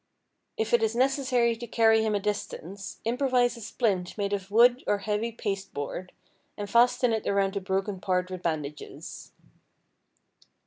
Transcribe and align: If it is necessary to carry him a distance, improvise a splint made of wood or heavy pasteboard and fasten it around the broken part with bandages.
If 0.57 0.73
it 0.73 0.81
is 0.81 0.95
necessary 0.95 1.55
to 1.55 1.67
carry 1.67 2.01
him 2.01 2.15
a 2.15 2.19
distance, 2.19 2.97
improvise 3.05 3.55
a 3.55 3.61
splint 3.61 4.17
made 4.17 4.33
of 4.33 4.49
wood 4.49 4.83
or 4.87 4.97
heavy 4.97 5.31
pasteboard 5.31 6.11
and 6.57 6.67
fasten 6.67 7.13
it 7.13 7.27
around 7.27 7.53
the 7.53 7.61
broken 7.61 7.99
part 8.01 8.31
with 8.31 8.41
bandages. 8.41 9.31